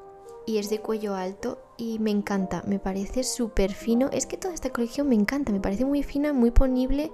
y 0.45 0.57
es 0.57 0.69
de 0.69 0.79
cuello 0.79 1.15
alto 1.15 1.59
y 1.77 1.99
me 1.99 2.11
encanta, 2.11 2.63
me 2.67 2.79
parece 2.79 3.23
súper 3.23 3.73
fino. 3.73 4.09
Es 4.11 4.25
que 4.25 4.37
toda 4.37 4.53
esta 4.53 4.71
colección 4.71 5.07
me 5.07 5.15
encanta, 5.15 5.51
me 5.51 5.61
parece 5.61 5.85
muy 5.85 6.03
fina, 6.03 6.33
muy 6.33 6.51
ponible, 6.51 7.11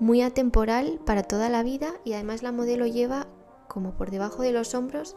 muy 0.00 0.22
atemporal 0.22 1.00
para 1.06 1.22
toda 1.22 1.48
la 1.48 1.62
vida 1.62 1.94
y 2.04 2.14
además 2.14 2.42
la 2.42 2.52
modelo 2.52 2.86
lleva 2.86 3.28
como 3.68 3.92
por 3.92 4.10
debajo 4.10 4.42
de 4.42 4.52
los 4.52 4.74
hombros 4.74 5.14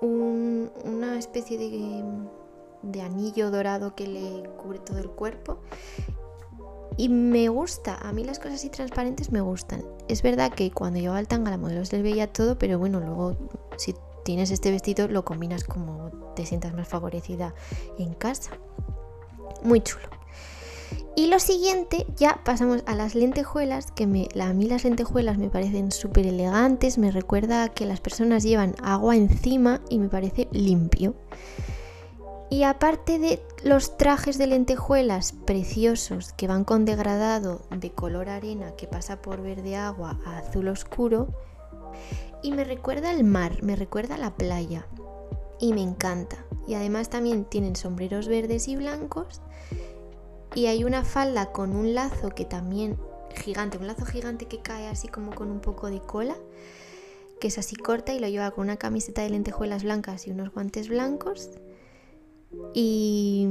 una 0.00 1.18
especie 1.18 1.56
de, 1.56 2.04
de 2.82 3.00
anillo 3.00 3.50
dorado 3.50 3.94
que 3.94 4.06
le 4.06 4.50
cubre 4.58 4.80
todo 4.80 4.98
el 4.98 5.08
cuerpo 5.08 5.60
y 6.96 7.08
me 7.08 7.48
gusta, 7.48 7.96
a 7.96 8.12
mí 8.12 8.24
las 8.24 8.38
cosas 8.38 8.54
así 8.54 8.68
transparentes 8.68 9.32
me 9.32 9.40
gustan. 9.40 9.84
Es 10.08 10.22
verdad 10.22 10.52
que 10.52 10.70
cuando 10.70 11.00
llevaba 11.00 11.20
el 11.20 11.28
tanga 11.28 11.50
la 11.50 11.58
modelo 11.58 11.84
se 11.84 11.96
le 11.96 12.02
veía 12.02 12.32
todo, 12.32 12.58
pero 12.58 12.78
bueno, 12.78 13.00
luego 13.00 13.36
si 13.76 13.94
tienes 14.24 14.50
este 14.50 14.70
vestido 14.70 15.08
lo 15.08 15.24
combinas 15.24 15.64
como 15.64 16.10
te 16.34 16.46
sientas 16.46 16.74
más 16.74 16.88
favorecida 16.88 17.54
en 17.98 18.14
casa. 18.14 18.52
Muy 19.62 19.80
chulo. 19.80 20.08
Y 21.16 21.28
lo 21.28 21.38
siguiente, 21.38 22.06
ya 22.16 22.40
pasamos 22.44 22.82
a 22.86 22.94
las 22.96 23.14
lentejuelas, 23.14 23.92
que 23.92 24.04
a 24.04 24.06
mí 24.06 24.28
las 24.34 24.84
lentejuelas 24.84 25.38
me 25.38 25.48
parecen 25.48 25.92
súper 25.92 26.26
elegantes, 26.26 26.98
me 26.98 27.12
recuerda 27.12 27.68
que 27.68 27.86
las 27.86 28.00
personas 28.00 28.42
llevan 28.42 28.74
agua 28.82 29.14
encima 29.14 29.80
y 29.88 29.98
me 29.98 30.08
parece 30.08 30.48
limpio. 30.50 31.14
Y 32.50 32.62
aparte 32.62 33.18
de 33.18 33.42
los 33.64 33.96
trajes 33.96 34.38
de 34.38 34.46
lentejuelas 34.46 35.32
preciosos 35.32 36.32
que 36.32 36.46
van 36.46 36.64
con 36.64 36.84
degradado 36.84 37.62
de 37.70 37.90
color 37.90 38.28
arena 38.28 38.76
que 38.76 38.86
pasa 38.86 39.22
por 39.22 39.42
verde 39.42 39.76
agua 39.76 40.20
a 40.24 40.38
azul 40.38 40.68
oscuro, 40.68 41.28
y 42.42 42.52
me 42.52 42.64
recuerda 42.64 43.10
al 43.10 43.24
mar, 43.24 43.62
me 43.62 43.74
recuerda 43.74 44.16
a 44.16 44.18
la 44.18 44.36
playa. 44.36 44.86
Y 45.58 45.72
me 45.72 45.80
encanta. 45.80 46.44
Y 46.66 46.74
además 46.74 47.08
también 47.08 47.44
tienen 47.46 47.74
sombreros 47.74 48.28
verdes 48.28 48.68
y 48.68 48.76
blancos. 48.76 49.40
Y 50.54 50.66
hay 50.66 50.84
una 50.84 51.04
falda 51.04 51.52
con 51.52 51.74
un 51.74 51.94
lazo 51.94 52.30
que 52.30 52.44
también 52.44 52.98
gigante, 53.34 53.78
un 53.78 53.86
lazo 53.86 54.04
gigante 54.04 54.46
que 54.46 54.60
cae 54.60 54.88
así 54.88 55.08
como 55.08 55.34
con 55.34 55.50
un 55.50 55.60
poco 55.60 55.90
de 55.90 56.00
cola, 56.00 56.36
que 57.40 57.48
es 57.48 57.58
así 57.58 57.76
corta 57.76 58.12
y 58.12 58.20
lo 58.20 58.28
lleva 58.28 58.50
con 58.50 58.64
una 58.64 58.76
camiseta 58.76 59.22
de 59.22 59.30
lentejuelas 59.30 59.82
blancas 59.82 60.26
y 60.26 60.30
unos 60.30 60.52
guantes 60.52 60.88
blancos. 60.88 61.50
Y 62.74 63.46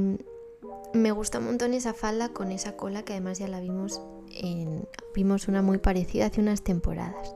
me 0.92 1.12
gusta 1.12 1.38
un 1.38 1.46
montón 1.46 1.74
esa 1.74 1.94
falda 1.94 2.30
con 2.30 2.52
esa 2.52 2.76
cola 2.76 3.04
que 3.04 3.12
además 3.14 3.38
ya 3.38 3.48
la 3.48 3.60
vimos 3.60 4.00
en 4.30 4.86
vimos 5.14 5.48
una 5.48 5.62
muy 5.62 5.78
parecida 5.78 6.26
hace 6.26 6.40
unas 6.40 6.62
temporadas. 6.62 7.34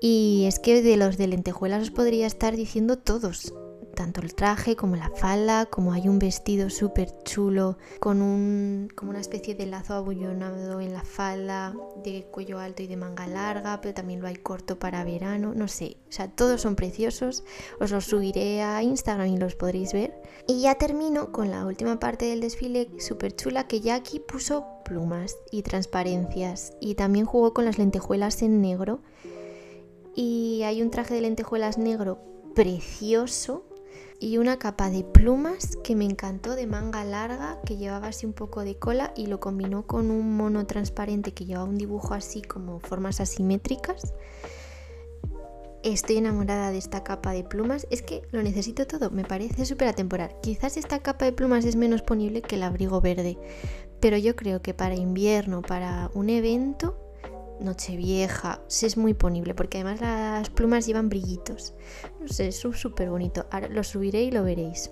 Y 0.00 0.44
es 0.46 0.58
que 0.58 0.82
de 0.82 0.96
los 0.96 1.16
de 1.16 1.26
lentejuelas 1.26 1.82
os 1.82 1.90
podría 1.90 2.26
estar 2.26 2.54
diciendo 2.54 2.98
todos, 2.98 3.54
tanto 3.96 4.20
el 4.20 4.34
traje 4.34 4.76
como 4.76 4.94
la 4.94 5.10
falda, 5.10 5.66
como 5.66 5.92
hay 5.92 6.08
un 6.08 6.20
vestido 6.20 6.70
súper 6.70 7.08
chulo 7.24 7.78
con 7.98 8.22
un, 8.22 8.88
como 8.94 9.10
una 9.10 9.20
especie 9.20 9.56
de 9.56 9.66
lazo 9.66 9.94
abullonado 9.94 10.80
en 10.80 10.92
la 10.92 11.02
falda, 11.02 11.74
de 12.04 12.24
cuello 12.30 12.60
alto 12.60 12.82
y 12.82 12.86
de 12.86 12.96
manga 12.96 13.26
larga, 13.26 13.80
pero 13.80 13.94
también 13.94 14.20
lo 14.20 14.28
hay 14.28 14.36
corto 14.36 14.78
para 14.78 15.02
verano, 15.02 15.54
no 15.56 15.66
sé, 15.66 15.96
o 16.08 16.12
sea, 16.12 16.28
todos 16.28 16.60
son 16.60 16.76
preciosos, 16.76 17.42
os 17.80 17.90
los 17.90 18.04
subiré 18.04 18.62
a 18.62 18.82
Instagram 18.82 19.28
y 19.28 19.38
los 19.38 19.56
podréis 19.56 19.92
ver. 19.92 20.14
Y 20.46 20.60
ya 20.60 20.76
termino 20.76 21.32
con 21.32 21.50
la 21.50 21.64
última 21.64 21.98
parte 21.98 22.26
del 22.26 22.40
desfile 22.40 22.88
súper 22.98 23.34
chula 23.34 23.66
que 23.66 23.80
Jackie 23.80 24.20
puso 24.20 24.66
plumas 24.84 25.36
y 25.50 25.62
transparencias 25.62 26.74
y 26.80 26.94
también 26.94 27.24
jugó 27.24 27.54
con 27.54 27.64
las 27.64 27.78
lentejuelas 27.78 28.42
en 28.42 28.60
negro 28.60 29.00
y 30.14 30.62
hay 30.64 30.82
un 30.82 30.90
traje 30.90 31.14
de 31.14 31.22
lentejuelas 31.22 31.78
negro 31.78 32.18
precioso 32.54 33.64
y 34.20 34.38
una 34.38 34.58
capa 34.58 34.90
de 34.90 35.04
plumas 35.04 35.76
que 35.84 35.94
me 35.94 36.04
encantó 36.04 36.56
de 36.56 36.66
manga 36.66 37.04
larga 37.04 37.60
que 37.66 37.76
llevaba 37.76 38.08
así 38.08 38.26
un 38.26 38.32
poco 38.32 38.62
de 38.62 38.78
cola 38.78 39.12
y 39.16 39.26
lo 39.26 39.40
combinó 39.40 39.86
con 39.86 40.10
un 40.10 40.36
mono 40.36 40.66
transparente 40.66 41.32
que 41.32 41.44
llevaba 41.44 41.68
un 41.68 41.78
dibujo 41.78 42.14
así 42.14 42.42
como 42.42 42.80
formas 42.80 43.20
asimétricas. 43.20 44.14
Estoy 45.82 46.16
enamorada 46.16 46.72
de 46.72 46.78
esta 46.78 47.04
capa 47.04 47.32
de 47.32 47.44
plumas, 47.44 47.86
es 47.90 48.02
que 48.02 48.22
lo 48.32 48.42
necesito 48.42 48.86
todo, 48.86 49.10
me 49.10 49.24
parece 49.24 49.64
súper 49.66 49.88
atemporal. 49.88 50.34
Quizás 50.42 50.76
esta 50.76 50.98
capa 50.98 51.26
de 51.26 51.32
plumas 51.32 51.64
es 51.64 51.76
menos 51.76 52.02
ponible 52.02 52.42
que 52.42 52.56
el 52.56 52.64
abrigo 52.64 53.00
verde, 53.00 53.38
pero 54.00 54.16
yo 54.16 54.34
creo 54.34 54.62
que 54.62 54.74
para 54.74 54.96
invierno, 54.96 55.62
para 55.62 56.10
un 56.14 56.28
evento, 56.28 57.05
Nochevieja, 57.60 58.60
sí 58.68 58.86
es 58.86 58.96
muy 58.96 59.14
ponible 59.14 59.54
porque 59.54 59.78
además 59.78 60.00
las 60.00 60.50
plumas 60.50 60.86
llevan 60.86 61.08
brillitos. 61.08 61.74
No 62.20 62.28
sé, 62.28 62.48
es 62.48 62.56
súper 62.56 63.10
bonito. 63.10 63.46
Ahora 63.50 63.68
lo 63.68 63.82
subiré 63.82 64.22
y 64.24 64.30
lo 64.30 64.44
veréis. 64.44 64.90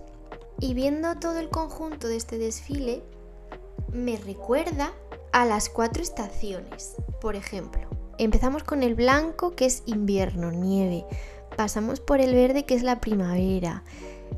Y 0.61 0.75
viendo 0.75 1.15
todo 1.17 1.39
el 1.39 1.51
conjunto 1.51 2.09
de 2.09 2.17
este 2.17 2.39
desfile, 2.39 3.03
me 3.93 4.17
recuerda 4.17 4.93
a 5.33 5.45
las 5.45 5.69
cuatro 5.69 6.03
estaciones. 6.03 6.95
Por 7.21 7.37
ejemplo, 7.37 7.89
empezamos 8.19 8.65
con 8.65 8.83
el 8.83 8.95
blanco 8.95 9.55
que 9.55 9.67
es 9.67 9.83
invierno, 9.87 10.51
nieve. 10.51 11.05
Pasamos 11.57 12.01
por 12.01 12.21
el 12.21 12.35
verde 12.35 12.65
que 12.65 12.75
es 12.75 12.83
la 12.83 13.01
primavera. 13.01 13.85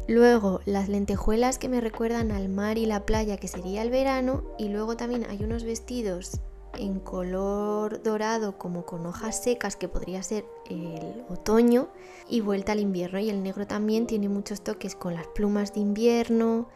Luego 0.09 0.61
las 0.65 0.89
lentejuelas 0.89 1.59
que 1.59 1.69
me 1.69 1.81
recuerdan 1.81 2.33
al 2.33 2.49
mar 2.49 2.77
y 2.77 2.87
la 2.87 3.07
playa 3.07 3.37
que 3.37 3.49
sería 3.49 3.83
el 3.83 3.91
verano. 3.91 4.43
Y 4.59 4.69
luego 4.69 4.97
también 4.97 5.27
hay 5.29 5.45
unos 5.45 5.65
vestidos 5.65 6.41
en 6.79 7.01
color 7.01 8.03
dorado 8.03 8.59
como 8.59 8.85
con 8.85 9.07
hojas 9.07 9.43
secas 9.43 9.77
que 9.77 9.89
podría 9.89 10.23
ser 10.23 10.45
el 10.69 11.25
otoño 11.29 11.89
y 12.29 12.41
vuelta 12.41 12.73
al 12.73 12.81
invierno 12.81 13.19
y 13.19 13.31
el 13.31 13.43
negro 13.43 13.67
también 13.67 14.07
tiene 14.07 14.29
muchos 14.29 14.63
toques 14.63 14.95
con 14.95 15.15
las 15.15 15.27
plumas 15.29 15.75
de 15.75 15.81
invierno, 15.81 16.69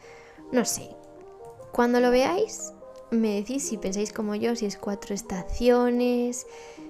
no 0.52 0.64
sé. 0.64 0.97
Cuando 1.73 2.00
lo 2.00 2.11
veáis 2.11 2.73
me 3.11 3.35
decís 3.35 3.69
si 3.69 3.76
pensáis 3.76 4.12
como 4.12 4.35
yo, 4.35 4.54
si 4.57 4.66
es 4.66 4.76
cuatro 4.76 5.14
estaciones 5.14 6.47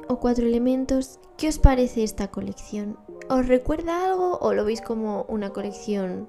o 0.09 0.19
cuatro 0.19 0.47
elementos, 0.47 1.19
¿qué 1.37 1.49
os 1.49 1.59
parece 1.59 2.03
esta 2.03 2.29
colección? 2.29 2.99
¿Os 3.29 3.47
recuerda 3.47 4.07
algo 4.07 4.39
o 4.39 4.53
lo 4.53 4.65
veis 4.65 4.81
como 4.81 5.25
una 5.29 5.51
colección 5.51 6.29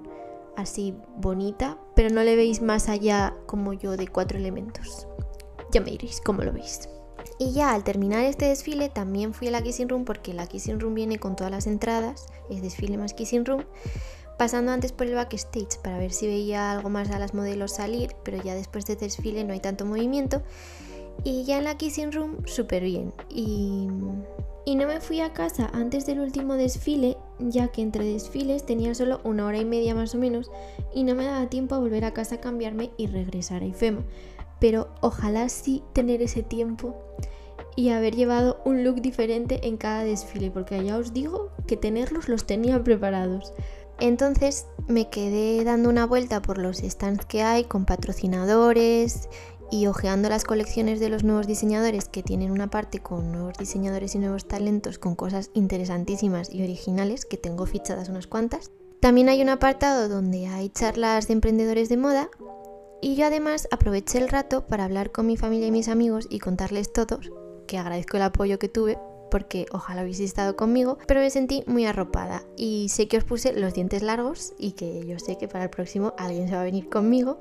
así 0.56 0.96
bonita, 1.18 1.78
pero 1.96 2.14
no 2.14 2.24
le 2.24 2.36
veis 2.36 2.62
más 2.62 2.90
allá 2.90 3.36
como 3.46 3.74
yo 3.74 3.98
de 3.98 4.08
cuatro 4.08 4.38
elementos? 4.38 5.08
Ya 5.72 5.82
me 5.82 5.92
diréis 5.92 6.22
cómo 6.22 6.44
lo 6.44 6.52
veis. 6.52 6.90
Y 7.40 7.54
ya 7.54 7.74
al 7.74 7.84
terminar 7.84 8.24
este 8.26 8.46
desfile 8.46 8.90
también 8.90 9.34
fui 9.34 9.48
a 9.48 9.52
la 9.52 9.62
Kissing 9.62 9.90
Room 9.90 10.06
porque 10.06 10.34
la 10.34 10.48
Kissing 10.48 10.80
Room 10.80 10.94
viene 10.94 11.18
con 11.18 11.36
todas 11.36 11.52
las 11.52 11.68
entradas, 11.68 12.28
es 12.50 12.62
desfile 12.62 12.98
más 12.98 13.14
Kissing 13.14 13.46
Room, 13.46 13.64
pasando 14.38 14.72
antes 14.72 14.92
por 14.92 15.08
el 15.08 15.16
backstage 15.16 15.80
para 15.84 15.98
ver 15.98 16.12
si 16.12 16.28
veía 16.28 16.72
algo 16.72 16.90
más 16.90 17.10
a 17.10 17.20
las 17.20 17.34
modelos 17.34 17.72
salir, 17.72 18.16
pero 18.24 18.42
ya 18.42 18.54
después 18.54 18.86
de 18.86 18.96
desfile 18.96 19.44
no 19.44 19.54
hay 19.54 19.60
tanto 19.60 19.86
movimiento. 19.86 20.42
Y 21.24 21.44
ya 21.44 21.58
en 21.58 21.66
la 21.66 21.78
Kissing 21.78 22.12
Room 22.12 22.38
súper 22.46 22.84
bien. 22.84 23.14
Y, 23.30 23.88
y 24.66 24.76
no 24.76 24.88
me 24.88 25.02
fui 25.02 25.20
a 25.22 25.34
casa 25.34 25.70
antes 25.74 26.06
del 26.06 26.20
último 26.20 26.56
desfile, 26.56 27.18
ya 27.40 27.70
que 27.70 27.82
entre 27.82 28.06
desfiles 28.06 28.66
tenía 28.66 28.94
solo 28.96 29.20
una 29.24 29.46
hora 29.46 29.58
y 29.58 29.66
media 29.66 29.96
más 29.96 30.16
o 30.16 30.18
menos 30.18 30.52
y 30.94 31.04
no 31.04 31.16
me 31.16 31.26
daba 31.26 31.50
tiempo 31.50 31.76
a 31.76 31.80
volver 31.80 32.06
a 32.06 32.14
casa 32.14 32.36
a 32.36 32.42
cambiarme 32.42 32.92
y 32.98 33.08
regresar 33.08 33.64
a 33.64 33.66
IFEMA 33.66 34.04
pero 34.62 34.90
ojalá 35.02 35.50
sí 35.50 35.84
tener 35.92 36.22
ese 36.22 36.44
tiempo 36.44 36.96
y 37.76 37.90
haber 37.90 38.16
llevado 38.16 38.62
un 38.64 38.84
look 38.84 39.02
diferente 39.02 39.68
en 39.68 39.76
cada 39.76 40.04
desfile, 40.04 40.52
porque 40.52 40.84
ya 40.84 40.98
os 40.98 41.14
digo 41.14 41.50
que 41.68 41.78
tenerlos 41.78 42.30
los 42.30 42.46
tenía 42.46 42.84
preparados. 42.84 43.54
Entonces 44.00 44.68
me 44.88 45.10
quedé 45.10 45.64
dando 45.64 45.90
una 45.90 46.06
vuelta 46.06 46.44
por 46.44 46.60
los 46.60 46.78
stands 46.78 47.26
que 47.26 47.42
hay 47.42 47.64
con 47.64 47.86
patrocinadores 47.86 49.30
y 49.72 49.88
ojeando 49.88 50.30
las 50.30 50.44
colecciones 50.44 51.00
de 51.00 51.10
los 51.10 51.24
nuevos 51.24 51.48
diseñadores 51.48 52.08
que 52.08 52.22
tienen 52.22 52.52
una 52.52 52.70
parte 52.70 53.00
con 53.00 53.32
nuevos 53.32 53.58
diseñadores 53.58 54.14
y 54.14 54.20
nuevos 54.20 54.48
talentos 54.48 55.00
con 55.00 55.16
cosas 55.16 55.50
interesantísimas 55.56 56.54
y 56.54 56.62
originales 56.62 57.26
que 57.26 57.38
tengo 57.38 57.66
fichadas 57.66 58.10
unas 58.10 58.28
cuantas. 58.28 58.70
También 59.00 59.30
hay 59.30 59.42
un 59.42 59.50
apartado 59.50 60.08
donde 60.08 60.46
hay 60.46 60.70
charlas 60.70 61.28
de 61.28 61.34
emprendedores 61.34 61.90
de 61.90 61.98
moda 61.98 62.30
y 63.02 63.16
yo 63.16 63.26
además 63.26 63.68
aproveché 63.72 64.20
el 64.20 64.30
rato 64.30 64.66
para 64.68 64.86
hablar 64.86 65.12
con 65.12 65.28
mi 65.28 65.38
familia 65.38 65.68
y 65.68 65.72
mis 65.72 65.88
amigos 65.88 66.28
y 66.30 66.40
contarles 66.40 66.94
todos, 66.94 67.32
que 67.68 67.78
agradezco 67.78 68.18
el 68.18 68.24
apoyo 68.24 68.60
que 68.60 68.70
tuve, 68.70 68.98
porque 69.32 69.66
ojalá 69.72 70.04
hubiese 70.04 70.24
estado 70.24 70.56
conmigo, 70.56 70.98
pero 71.08 71.22
me 71.22 71.30
sentí 71.30 71.64
muy 71.66 71.86
arropada 71.86 72.44
y 72.58 72.90
sé 72.90 73.08
que 73.08 73.18
os 73.18 73.24
puse 73.24 73.54
los 73.54 73.74
dientes 73.74 74.04
largos 74.04 74.54
y 74.60 74.74
que 74.74 75.06
yo 75.08 75.18
sé 75.20 75.38
que 75.38 75.48
para 75.48 75.64
el 75.64 75.70
próximo 75.70 76.14
alguien 76.18 76.48
se 76.48 76.56
va 76.56 76.62
a 76.62 76.66
venir 76.66 76.90
conmigo 76.90 77.40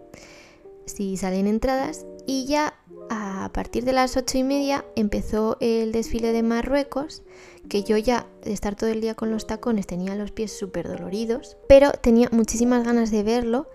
si 0.86 1.16
salen 1.16 1.46
entradas. 1.46 2.06
Y 2.26 2.46
ya 2.46 2.74
a 3.10 3.50
partir 3.52 3.84
de 3.84 3.92
las 3.92 4.16
ocho 4.16 4.38
y 4.38 4.44
media 4.44 4.84
empezó 4.94 5.56
el 5.60 5.92
desfile 5.92 6.32
de 6.32 6.42
Marruecos, 6.42 7.22
que 7.68 7.82
yo 7.82 7.96
ya 7.96 8.26
de 8.42 8.52
estar 8.52 8.74
todo 8.74 8.90
el 8.90 9.00
día 9.00 9.14
con 9.14 9.30
los 9.30 9.46
tacones 9.46 9.86
tenía 9.86 10.14
los 10.14 10.32
pies 10.32 10.52
súper 10.56 10.88
doloridos, 10.88 11.56
pero 11.68 11.92
tenía 11.92 12.28
muchísimas 12.32 12.84
ganas 12.84 13.10
de 13.10 13.22
verlo 13.22 13.68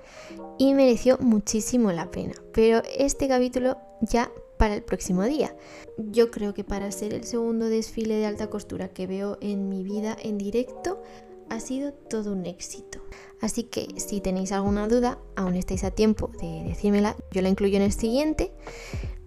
y 0.58 0.74
mereció 0.74 1.18
muchísimo 1.20 1.92
la 1.92 2.12
pena. 2.12 2.34
Pero 2.54 2.82
este 2.98 3.28
capítulo 3.28 3.78
ya 4.02 4.32
para 4.58 4.76
el 4.76 4.84
próximo 4.84 5.24
día. 5.24 5.56
Yo 5.98 6.32
creo 6.32 6.54
que 6.54 6.64
para 6.64 6.92
ser 6.92 7.14
el 7.14 7.24
segundo 7.24 7.68
desfile 7.68 8.16
de 8.16 8.26
alta 8.26 8.50
costura 8.50 8.90
que 8.90 9.08
veo 9.08 9.38
en 9.42 9.70
mi 9.70 9.84
vida 9.84 10.16
en 10.22 10.38
directo, 10.38 11.02
ha 11.50 11.60
sido 11.60 11.94
todo 11.94 12.32
un 12.32 12.46
éxito. 12.46 13.00
Así 13.42 13.64
que 13.64 13.88
si 13.98 14.22
tenéis 14.22 14.52
alguna 14.52 14.88
duda, 14.88 15.20
aún 15.36 15.56
estáis 15.56 15.84
a 15.84 15.92
tiempo 15.92 16.32
de 16.42 16.64
decírmela, 16.68 17.16
yo 17.32 17.42
la 17.42 17.50
incluyo 17.50 17.78
en 17.78 17.84
el 17.84 17.92
siguiente. 17.92 18.52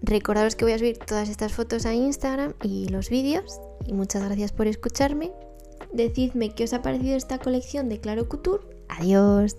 Recordaros 0.01 0.55
que 0.55 0.65
voy 0.65 0.73
a 0.73 0.79
subir 0.79 0.97
todas 0.97 1.29
estas 1.29 1.53
fotos 1.53 1.85
a 1.85 1.93
Instagram 1.93 2.53
y 2.63 2.89
los 2.89 3.09
vídeos. 3.09 3.59
Y 3.85 3.93
muchas 3.93 4.23
gracias 4.23 4.51
por 4.51 4.67
escucharme. 4.67 5.31
Decidme 5.93 6.53
qué 6.53 6.65
os 6.65 6.73
ha 6.73 6.81
parecido 6.81 7.15
esta 7.15 7.39
colección 7.39 7.89
de 7.89 7.99
Claro 7.99 8.27
Couture. 8.27 8.63
Adiós. 8.87 9.55